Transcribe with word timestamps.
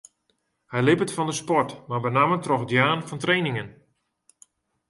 Hy 0.71 0.79
libbet 0.83 1.13
fan 1.15 1.29
de 1.29 1.35
sport, 1.41 1.69
mar 1.89 2.01
benammen 2.05 2.41
troch 2.43 2.65
it 2.65 2.73
jaan 2.77 3.01
fan 3.07 3.21
trainingen. 3.23 3.69